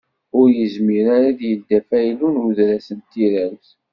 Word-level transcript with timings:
Ur 0.39 0.47
yezmir 0.57 1.05
ara 1.15 1.27
ad 1.31 1.35
d-yeldi 1.39 1.71
afaylu 1.79 2.27
n 2.33 2.41
udras 2.47 2.87
n 2.97 2.99
tirawt. 3.11 3.67